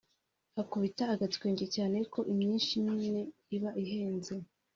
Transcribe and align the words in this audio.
akubita 0.61 1.03
agatwenge 1.13 1.65
cyane 1.75 1.97
ko 2.13 2.19
imyinshi 2.31 2.73
nyine 2.89 3.21
iba 3.55 3.69
ihenze 3.83 4.33